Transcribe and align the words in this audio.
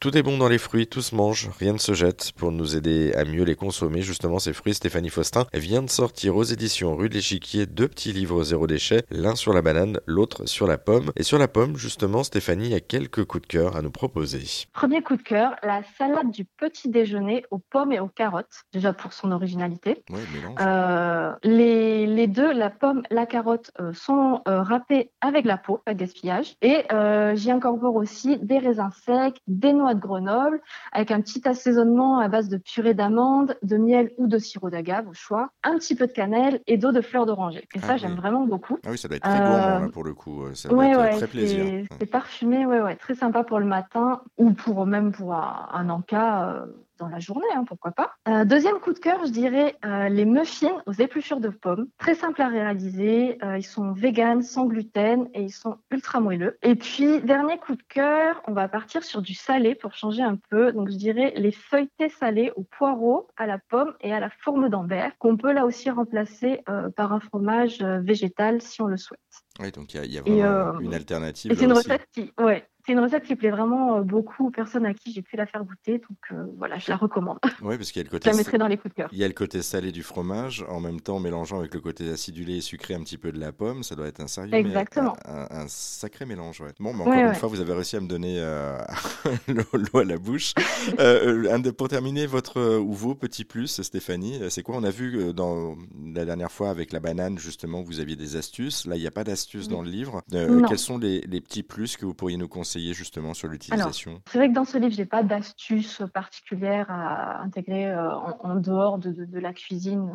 Tout 0.00 0.16
est 0.16 0.22
bon 0.22 0.38
dans 0.38 0.48
les 0.48 0.58
fruits, 0.58 0.86
tout 0.86 1.02
se 1.02 1.12
mange, 1.12 1.50
rien 1.58 1.72
ne 1.72 1.78
se 1.78 1.92
jette. 1.92 2.30
Pour 2.36 2.52
nous 2.52 2.76
aider 2.76 3.12
à 3.14 3.24
mieux 3.24 3.42
les 3.42 3.56
consommer, 3.56 4.00
justement, 4.00 4.38
ces 4.38 4.52
fruits, 4.52 4.74
Stéphanie 4.74 5.10
Faustin 5.10 5.46
vient 5.52 5.82
de 5.82 5.90
sortir 5.90 6.36
aux 6.36 6.44
éditions 6.44 6.94
Rue 6.94 7.08
de 7.08 7.14
l'Échiquier 7.14 7.66
deux 7.66 7.88
petits 7.88 8.12
livres 8.12 8.44
zéro 8.44 8.68
déchet, 8.68 9.02
l'un 9.10 9.34
sur 9.34 9.52
la 9.52 9.60
banane, 9.60 9.98
l'autre 10.06 10.46
sur 10.46 10.68
la 10.68 10.78
pomme. 10.78 11.10
Et 11.16 11.24
sur 11.24 11.36
la 11.36 11.48
pomme, 11.48 11.76
justement, 11.76 12.22
Stéphanie 12.22 12.74
a 12.74 12.80
quelques 12.80 13.24
coups 13.24 13.42
de 13.42 13.48
cœur 13.48 13.74
à 13.74 13.82
nous 13.82 13.90
proposer. 13.90 14.44
Premier 14.72 15.02
coup 15.02 15.16
de 15.16 15.22
cœur, 15.22 15.56
la 15.64 15.82
salade 15.98 16.30
du 16.30 16.44
petit 16.44 16.88
déjeuner 16.88 17.44
aux 17.50 17.58
pommes 17.58 17.90
et 17.90 17.98
aux 17.98 18.06
carottes, 18.06 18.66
déjà 18.72 18.92
pour 18.92 19.12
son 19.12 19.32
originalité. 19.32 20.04
Oui, 20.10 20.20
mélange. 20.32 20.58
Euh, 20.60 21.34
les, 21.42 21.87
les 22.18 22.26
deux, 22.26 22.52
la 22.52 22.68
pomme, 22.68 23.02
la 23.12 23.26
carotte, 23.26 23.70
euh, 23.80 23.92
sont 23.92 24.42
euh, 24.48 24.60
râpées 24.60 25.12
avec 25.20 25.44
la 25.44 25.56
peau, 25.56 25.80
pas 25.84 25.94
de 25.94 26.00
gaspillage. 26.00 26.56
Et 26.62 26.82
euh, 26.92 27.36
j'y 27.36 27.52
incorpore 27.52 27.94
aussi 27.94 28.38
des 28.38 28.58
raisins 28.58 28.90
secs, 29.04 29.40
des 29.46 29.72
noix 29.72 29.94
de 29.94 30.00
Grenoble, 30.00 30.60
avec 30.90 31.12
un 31.12 31.20
petit 31.20 31.46
assaisonnement 31.48 32.18
à 32.18 32.26
base 32.28 32.48
de 32.48 32.56
purée 32.56 32.94
d'amande, 32.94 33.56
de 33.62 33.76
miel 33.76 34.10
ou 34.18 34.26
de 34.26 34.38
sirop 34.38 34.68
d'agave 34.68 35.06
au 35.08 35.14
choix, 35.14 35.50
un 35.62 35.78
petit 35.78 35.94
peu 35.94 36.08
de 36.08 36.12
cannelle 36.12 36.60
et 36.66 36.76
d'eau 36.76 36.90
de 36.90 37.00
fleur 37.00 37.24
d'oranger. 37.24 37.60
Et 37.76 37.78
Ah 37.82 37.86
ça, 37.86 37.92
oui. 37.94 38.00
j'aime 38.00 38.16
vraiment 38.16 38.44
beaucoup. 38.46 38.78
Ah 38.84 38.90
oui, 38.90 38.98
ça 38.98 39.06
doit 39.06 39.18
être 39.18 39.22
très 39.22 39.40
gourmand 39.40 39.78
là 39.78 39.88
pour 39.88 40.02
le 40.02 40.14
coup. 40.14 40.42
Ça 40.54 40.68
doit 40.68 40.76
Ouais, 40.78 40.90
être 40.90 41.00
ouais, 41.00 41.16
très 41.18 41.28
plaisir. 41.28 41.64
c'est 41.66 41.84
c'est 42.00 42.06
parfumé, 42.10 42.66
ouais, 42.66 42.80
ouais, 42.80 42.96
très 42.96 43.14
sympa 43.14 43.44
pour 43.44 43.60
le 43.60 43.66
matin 43.66 44.22
ou 44.38 44.52
pour 44.52 44.86
même 44.86 45.12
pour 45.12 45.34
un, 45.34 45.68
un 45.72 45.88
encas 45.88 46.48
euh, 46.52 46.66
dans 46.98 47.08
la 47.08 47.18
journée, 47.18 47.46
hein, 47.54 47.64
pourquoi 47.66 47.92
pas. 47.92 48.12
Euh, 48.28 48.44
deuxième 48.44 48.78
coup 48.80 48.92
de 48.92 48.98
cœur, 48.98 49.24
je 49.24 49.30
dirais 49.30 49.76
euh, 49.84 50.08
les 50.08 50.24
muffins 50.24 50.82
aux 50.86 50.92
épluchures 50.92 51.40
de 51.40 51.48
pommes, 51.48 51.86
très 51.98 52.14
simple 52.14 52.42
à 52.42 52.48
réaliser. 52.48 53.38
euh, 53.42 53.58
ils 53.58 53.64
sont 53.64 53.92
véganes, 53.92 54.42
sans 54.42 54.66
gluten 54.66 55.28
et 55.34 55.42
ils 55.42 55.52
sont 55.52 55.78
ultra 55.90 56.20
moelleux. 56.20 56.58
Et 56.62 56.74
puis 56.74 57.20
dernier 57.20 57.58
coup 57.58 57.74
de 57.74 57.82
cœur, 57.88 58.42
on 58.46 58.52
va 58.52 58.68
partir 58.68 59.04
sur 59.04 59.22
du 59.22 59.34
salé 59.34 59.74
pour 59.74 59.94
changer 59.94 60.22
un 60.22 60.36
peu. 60.50 60.72
Donc 60.72 60.90
je 60.90 60.96
dirais 60.96 61.32
les 61.36 61.52
feuilletés 61.52 62.08
salés 62.08 62.52
au 62.56 62.62
poireau, 62.62 63.28
à 63.36 63.46
la 63.46 63.58
pomme 63.58 63.94
et 64.00 64.12
à 64.12 64.20
la 64.20 64.30
fourme 64.30 64.68
d'Ambert, 64.68 65.12
qu'on 65.18 65.36
peut 65.36 65.52
là 65.52 65.64
aussi 65.64 65.90
remplacer 65.90 66.62
par 66.96 67.12
un 67.12 67.20
fromage 67.20 67.82
végétal 67.82 68.60
si 68.60 68.82
on 68.82 68.86
le 68.86 68.96
souhaite. 68.96 69.20
Oui, 69.60 69.72
donc 69.72 69.92
il 69.94 70.12
y 70.12 70.18
a, 70.18 70.20
y 70.20 70.40
vraiment 70.40 70.80
une 70.80 70.94
alternative. 70.94 71.50
Et 71.50 71.54
c'est 71.54 71.64
une 71.64 71.72
recette 71.72 72.06
qui, 72.12 72.32
ouais, 72.38 72.64
c'est 72.88 72.94
une 72.94 73.00
recette 73.00 73.24
qui 73.24 73.36
plaît 73.36 73.50
vraiment 73.50 73.98
euh, 73.98 74.00
beaucoup 74.00 74.46
aux 74.46 74.50
personnes 74.50 74.86
à 74.86 74.94
qui 74.94 75.12
j'ai 75.12 75.20
pu 75.20 75.36
la 75.36 75.44
faire 75.46 75.62
goûter. 75.62 75.98
Donc 75.98 76.16
euh, 76.32 76.46
voilà, 76.56 76.78
je 76.78 76.88
la 76.90 76.96
recommande. 76.96 77.38
Ouais, 77.62 77.76
parce 77.76 77.92
qu'il 77.92 78.00
y 78.00 78.02
a 78.02 78.04
le 78.04 78.08
Je 78.08 78.12
côté. 78.12 78.30
la 78.30 78.36
mettrai 78.36 78.56
dans 78.56 78.66
les 78.66 78.78
coups 78.78 78.94
de 78.94 79.02
cœur. 79.02 79.08
Il 79.12 79.18
y 79.18 79.24
a 79.24 79.28
le 79.28 79.34
côté 79.34 79.60
salé 79.60 79.92
du 79.92 80.02
fromage, 80.02 80.64
en 80.70 80.80
même 80.80 81.00
temps 81.00 81.18
mélangeant 81.20 81.58
avec 81.58 81.74
le 81.74 81.80
côté 81.80 82.08
acidulé 82.08 82.56
et 82.56 82.60
sucré 82.62 82.94
un 82.94 83.00
petit 83.00 83.18
peu 83.18 83.30
de 83.30 83.38
la 83.38 83.52
pomme, 83.52 83.82
ça 83.82 83.94
doit 83.94 84.06
être 84.06 84.20
un 84.20 84.26
sérieux, 84.26 84.54
Exactement. 84.54 85.14
un, 85.26 85.42
un- 85.50 85.60
un 85.64 85.68
sacré 85.68 86.24
mélange. 86.24 86.62
Ouais. 86.62 86.68
Bon, 86.80 86.94
mais 86.94 87.00
Ouais, 87.02 87.08
encore 87.08 87.14
une 87.20 87.26
ouais. 87.26 87.34
fois, 87.34 87.48
vous 87.50 87.60
avez 87.60 87.74
réussi 87.74 87.96
à 87.96 88.00
me 88.00 88.08
donner 88.08 88.36
euh, 88.38 88.78
l'eau 89.48 89.98
à 90.00 90.04
la 90.04 90.16
bouche. 90.16 90.54
Euh, 90.98 91.72
pour 91.76 91.88
terminer, 91.88 92.24
votre 92.26 92.78
ou 92.78 92.92
vos 92.94 93.14
petits 93.14 93.44
plus, 93.44 93.82
Stéphanie, 93.82 94.40
c'est 94.48 94.62
quoi? 94.62 94.76
On 94.76 94.84
a 94.84 94.90
vu 94.90 95.34
dans 95.34 95.76
la 96.14 96.24
dernière 96.24 96.50
fois 96.52 96.70
avec 96.70 96.92
la 96.92 97.00
banane, 97.00 97.38
justement, 97.38 97.82
vous 97.82 98.00
aviez 98.00 98.16
des 98.16 98.36
astuces. 98.36 98.86
Là, 98.86 98.96
il 98.96 99.00
n'y 99.00 99.06
a 99.06 99.10
pas 99.10 99.24
d'astuces 99.24 99.68
dans 99.68 99.82
le 99.82 99.90
livre. 99.90 100.22
Quels 100.30 100.78
sont 100.78 100.96
les, 100.96 101.20
les 101.22 101.40
petits 101.42 101.62
plus 101.62 101.96
que 101.96 102.06
vous 102.06 102.14
pourriez 102.14 102.36
nous 102.38 102.48
conseiller 102.48 102.77
justement 102.94 103.34
sur 103.34 103.48
l'utilisation 103.48 104.20
C'est 104.30 104.38
vrai 104.38 104.48
que 104.48 104.54
dans 104.54 104.64
ce 104.64 104.78
livre, 104.78 104.94
j'ai 104.94 105.04
pas 105.06 105.22
d'astuces 105.22 106.02
particulières 106.12 106.86
à 106.90 107.40
intégrer 107.42 107.86
euh, 107.86 108.10
en, 108.14 108.36
en 108.42 108.54
dehors 108.56 108.98
de, 108.98 109.10
de- 109.12 109.24
de 109.24 109.38
la 109.38 109.52
cuisine, 109.52 110.10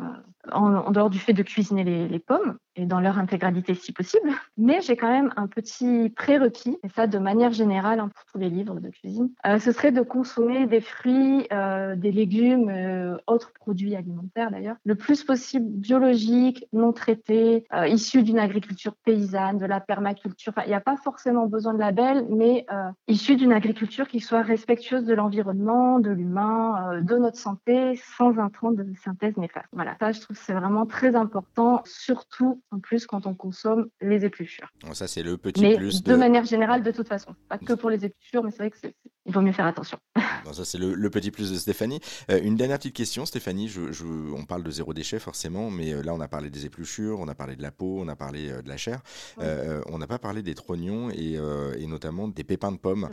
euh, 0.48 0.50
en, 0.52 0.74
en 0.74 0.90
dehors 0.90 1.10
du 1.10 1.18
fait 1.18 1.32
de 1.32 1.42
cuisiner 1.42 1.84
les, 1.84 2.08
les 2.08 2.18
pommes 2.18 2.58
et 2.76 2.86
dans 2.86 3.00
leur 3.00 3.18
intégralité 3.18 3.74
si 3.74 3.92
possible. 3.92 4.28
Mais 4.56 4.80
j'ai 4.80 4.96
quand 4.96 5.10
même 5.10 5.32
un 5.36 5.46
petit 5.46 6.10
prérequis, 6.10 6.76
et 6.82 6.88
ça 6.88 7.06
de 7.06 7.18
manière 7.18 7.52
générale 7.52 8.00
hein, 8.00 8.10
pour 8.14 8.24
tous 8.32 8.38
les 8.38 8.50
livres 8.50 8.80
de 8.80 8.88
cuisine. 8.90 9.30
Euh, 9.46 9.58
ce 9.58 9.70
serait 9.72 9.92
de 9.92 10.02
consommer 10.02 10.66
des 10.66 10.80
fruits, 10.80 11.46
euh, 11.52 11.94
des 11.96 12.10
légumes, 12.12 12.68
euh, 12.70 13.16
autres 13.26 13.52
produits 13.52 13.94
alimentaires 13.94 14.50
d'ailleurs, 14.50 14.76
le 14.84 14.94
plus 14.96 15.22
possible 15.24 15.66
biologiques, 15.68 16.66
non 16.72 16.92
traités, 16.92 17.64
issus 17.88 18.22
d'une 18.22 18.38
agriculture 18.38 18.94
paysanne, 19.04 19.58
de 19.58 19.66
la 19.66 19.80
permaculture. 19.80 20.52
Enfin, 20.56 20.62
il 20.66 20.68
n'y 20.68 20.74
a 20.74 20.80
pas 20.80 20.96
forcément 20.96 21.46
besoin 21.46 21.74
de 21.74 21.78
label, 21.78 22.26
mais 22.30 22.53
euh, 22.70 22.90
issus 23.08 23.36
d'une 23.36 23.52
agriculture 23.52 24.06
qui 24.08 24.20
soit 24.20 24.42
respectueuse 24.42 25.04
de 25.04 25.14
l'environnement, 25.14 25.98
de 25.98 26.10
l'humain, 26.10 26.94
euh, 26.94 27.00
de 27.00 27.16
notre 27.16 27.38
santé, 27.38 28.00
sans 28.16 28.38
intrants 28.38 28.72
de 28.72 28.86
synthèse 29.02 29.36
néfaste. 29.36 29.66
Voilà, 29.72 29.96
ça 29.98 30.12
je 30.12 30.20
trouve 30.20 30.36
que 30.36 30.42
c'est 30.42 30.52
vraiment 30.54 30.86
très 30.86 31.14
important, 31.16 31.82
surtout 31.84 32.62
en 32.70 32.78
plus 32.78 33.06
quand 33.06 33.26
on 33.26 33.34
consomme 33.34 33.88
les 34.00 34.24
épluchures. 34.24 34.68
Bon, 34.84 34.94
Ça, 34.94 35.06
c'est 35.06 35.22
le 35.22 35.36
petit 35.36 35.62
Mais 35.62 35.76
plus 35.76 36.02
de 36.02 36.14
manière 36.16 36.44
générale, 36.44 36.82
de 36.82 36.90
toute 36.90 37.08
façon, 37.08 37.34
pas 37.48 37.58
que 37.58 37.72
pour 37.74 37.90
les 37.90 38.04
épluchures, 38.04 38.42
mais 38.44 38.50
c'est 38.50 38.58
vrai 38.58 38.70
que 38.70 38.78
c'est- 38.78 38.94
il 39.26 39.32
vaut 39.32 39.40
mieux 39.40 39.52
faire 39.52 39.66
attention. 39.66 39.98
Bon, 40.44 40.52
ça, 40.52 40.66
c'est 40.66 40.76
le, 40.76 40.92
le 40.94 41.08
petit 41.08 41.30
plus 41.30 41.50
de 41.50 41.56
Stéphanie. 41.56 42.00
Euh, 42.30 42.38
une 42.42 42.54
dernière 42.56 42.76
petite 42.76 42.94
question, 42.94 43.24
Stéphanie. 43.24 43.68
Je, 43.68 43.92
je- 43.92 44.04
on 44.04 44.44
parle 44.44 44.62
de 44.62 44.70
zéro 44.70 44.92
déchet, 44.92 45.18
forcément, 45.18 45.70
mais 45.70 45.94
euh, 45.94 46.02
là, 46.02 46.12
on 46.12 46.20
a 46.20 46.28
parlé 46.28 46.50
des 46.50 46.66
épluchures, 46.66 47.18
on 47.18 47.28
a 47.28 47.34
parlé 47.34 47.56
de 47.56 47.62
la 47.62 47.70
peau, 47.70 47.96
on 47.98 48.08
a 48.08 48.14
parlé 48.16 48.50
euh, 48.50 48.60
de 48.60 48.68
la 48.68 48.76
chair. 48.76 49.00
Euh, 49.40 49.80
on 49.86 49.96
n'a 49.96 50.06
pas 50.06 50.18
parlé 50.18 50.42
des 50.42 50.54
trognons 50.54 51.08
et, 51.08 51.38
euh, 51.38 51.72
et 51.78 51.86
notamment 51.86 52.28
des 52.28 52.44
pépins 52.44 52.72
de 52.72 52.76
pommes. 52.76 53.08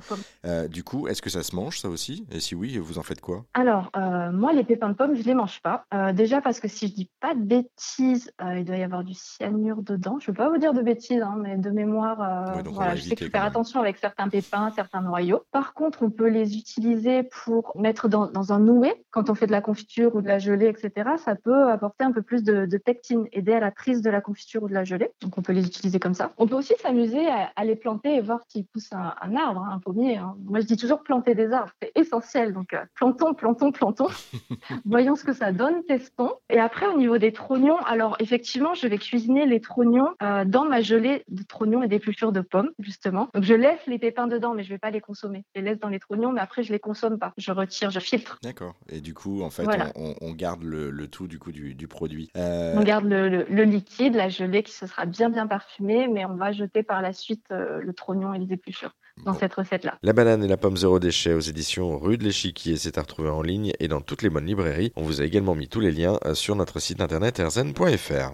Euh, 0.45 0.67
du 0.67 0.83
coup, 0.83 1.07
est-ce 1.07 1.21
que 1.21 1.29
ça 1.29 1.41
se 1.41 1.55
mange, 1.55 1.79
ça 1.79 1.87
aussi? 1.87 2.25
Et 2.31 2.41
si 2.41 2.53
oui, 2.53 2.77
vous 2.77 2.97
en 2.97 3.03
faites 3.03 3.21
quoi? 3.21 3.45
Alors, 3.53 3.89
moi, 4.33 4.51
les 4.51 4.65
pépins 4.65 4.89
de 4.89 4.95
pommes, 4.95 5.15
je 5.15 5.23
les 5.23 5.33
mange 5.35 5.61
pas. 5.61 5.85
Déjà 6.13 6.41
parce 6.41 6.59
que 6.59 6.67
si 6.67 6.89
je 6.89 6.93
dis 6.93 7.09
pas 7.21 7.33
de 7.33 7.41
bêtises, 7.43 8.29
il 8.57 8.65
doit 8.65 8.75
y 8.77 8.83
avoir 8.83 9.05
du 9.05 9.13
cyanure 9.13 9.81
dedans. 9.83 10.17
Je 10.19 10.31
ne 10.31 10.35
veux 10.35 10.37
pas 10.43 10.49
vous 10.49 10.57
dire 10.57 10.73
de 10.73 10.81
bêtises, 10.81 11.21
hein, 11.21 11.35
mais 11.41 11.55
de 11.57 11.69
mémoire, 11.69 12.55
Ouais, 12.57 12.63
donc 12.63 12.73
voilà, 12.73 12.95
je 12.97 13.03
sais 13.03 13.15
quand 13.15 13.29
faire 13.29 13.43
attention 13.45 13.79
avec 13.79 13.97
certains 13.99 14.27
pépins, 14.27 14.69
certains 14.75 15.01
noyaux. 15.01 15.43
Par 15.51 15.73
contre, 15.73 16.00
on 16.01 16.09
peut 16.09 16.27
les 16.27 16.57
utiliser 16.57 17.23
pour 17.23 17.71
mettre 17.75 18.07
dans, 18.09 18.27
dans 18.27 18.53
un 18.53 18.59
nouet. 18.59 19.03
Quand 19.11 19.29
on 19.29 19.35
fait 19.35 19.47
de 19.47 19.51
la 19.51 19.61
confiture 19.61 20.15
ou 20.15 20.21
de 20.21 20.27
la 20.27 20.39
gelée, 20.39 20.67
etc., 20.67 21.11
ça 21.17 21.35
peut 21.35 21.69
apporter 21.69 22.03
un 22.03 22.11
peu 22.11 22.21
plus 22.21 22.43
de, 22.43 22.65
de 22.65 22.77
pectine, 22.77 23.27
aider 23.31 23.53
à 23.53 23.59
la 23.59 23.71
prise 23.71 24.01
de 24.01 24.09
la 24.09 24.21
confiture 24.21 24.63
ou 24.63 24.67
de 24.69 24.73
la 24.73 24.83
gelée. 24.83 25.09
Donc, 25.21 25.37
on 25.37 25.41
peut 25.41 25.53
les 25.53 25.65
utiliser 25.65 25.99
comme 25.99 26.13
ça. 26.13 26.31
On 26.37 26.47
peut 26.47 26.55
aussi 26.55 26.73
s'amuser 26.81 27.27
à, 27.27 27.51
à 27.55 27.65
les 27.65 27.75
planter 27.75 28.15
et 28.15 28.21
voir 28.21 28.39
s'ils 28.47 28.65
poussent 28.65 28.93
un, 28.93 29.13
un 29.21 29.35
arbre, 29.35 29.61
hein, 29.61 29.73
un 29.75 29.79
pommier. 29.79 30.17
hein. 30.17 30.35
Moi, 30.45 30.59
je 30.59 30.65
dis 30.65 30.77
toujours 30.77 31.03
planter 31.03 31.35
des 31.35 31.51
arbres, 31.51 31.71
c'est 31.81 31.91
essentiel. 31.95 32.53
Donc, 32.53 32.73
euh, 32.73 32.79
plantons, 32.95 33.33
plantons, 33.33 33.71
plantons. 33.71 34.07
Voyons 34.85 35.15
ce 35.15 35.23
que 35.23 35.33
ça 35.33 35.51
donne, 35.51 35.83
testons. 35.83 36.31
Et 36.49 36.59
après, 36.59 36.87
au 36.87 36.97
niveau 36.97 37.17
des 37.17 37.31
trognons, 37.33 37.77
alors 37.85 38.15
effectivement, 38.19 38.73
je 38.73 38.87
vais 38.87 38.97
cuisiner 38.97 39.45
les 39.45 39.61
trognons 39.61 40.09
euh, 40.23 40.45
dans 40.45 40.65
ma 40.65 40.81
gelée 40.81 41.23
de 41.27 41.43
trognons 41.43 41.83
et 41.83 41.87
d'épluchures 41.87 42.31
de 42.31 42.41
pommes, 42.41 42.71
justement. 42.79 43.29
Donc, 43.33 43.43
je 43.43 43.53
laisse 43.53 43.85
les 43.87 43.99
pépins 43.99 44.27
dedans, 44.27 44.53
mais 44.53 44.63
je 44.63 44.69
vais 44.69 44.77
pas 44.79 44.91
les 44.91 45.01
consommer. 45.01 45.43
Je 45.55 45.61
les 45.61 45.69
laisse 45.69 45.79
dans 45.79 45.89
les 45.91 45.99
trognons, 45.99 46.31
mais 46.31 46.41
après, 46.41 46.63
je 46.63 46.71
les 46.71 46.79
consomme 46.79 47.19
pas. 47.19 47.33
Je 47.37 47.51
retire, 47.51 47.91
je 47.91 47.99
filtre. 47.99 48.39
D'accord. 48.43 48.75
Et 48.89 49.01
du 49.01 49.13
coup, 49.13 49.41
en 49.43 49.49
fait, 49.49 49.63
Voilà. 49.63 49.91
on, 49.95 50.11
on- 50.11 50.15
on 50.21 50.31
garde 50.33 50.63
le, 50.63 50.89
le 50.91 51.07
tout 51.07 51.27
du 51.27 51.37
coup 51.39 51.51
du, 51.51 51.75
du 51.75 51.87
produit. 51.87 52.29
Euh, 52.37 52.73
On 52.77 52.83
garde 52.83 53.05
le, 53.05 53.29
le- 53.29 53.45
le 53.49 53.63
liquide, 53.63 54.15
la 54.15 54.29
gelée 54.29 54.63
qui 54.63 54.71
se 54.73 54.87
sera 54.87 55.05
bien 55.05 55.29
bien 55.29 55.47
parfumée, 55.47 56.07
mais 56.07 56.25
on 56.25 56.35
va 56.35 56.51
jeter 56.51 56.83
par 56.83 57.01
la 57.01 57.13
suite 57.13 57.45
euh, 57.51 57.79
le 57.81 57.93
trognon 57.93 58.33
et 58.33 58.39
les 58.39 58.53
épluchures 58.53 58.95
dans 59.25 59.33
bon. 59.33 59.39
cette 59.39 59.53
recette-là. 59.53 59.97
La 60.03 60.13
banane 60.13 60.43
et 60.43 60.47
la 60.47 60.57
pomme 60.57 60.77
zéro 60.77 60.99
déchet 60.99 61.33
aux 61.33 61.39
éditions 61.41 61.97
Rue 61.99 62.17
de 62.17 62.23
l'Échiquier, 62.23 62.77
c'est 62.77 62.97
à 62.97 63.01
retrouver 63.01 63.29
en 63.29 63.41
ligne 63.41 63.73
et 63.79 63.87
dans 63.87 63.99
toutes 64.01 64.21
les 64.21 64.29
bonnes 64.29 64.45
librairies. 64.45 64.93
On 64.95 65.03
vous 65.03 65.21
a 65.21 65.25
également 65.25 65.53
mis 65.55 65.67
tous 65.67 65.81
les 65.81 65.91
liens 65.91 66.17
euh, 66.25 66.33
sur 66.33 66.55
notre 66.55 66.79
site 66.79 67.01
internet 67.01 67.39
erzen.fr. 67.39 68.29